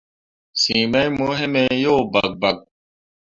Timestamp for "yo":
1.83-1.93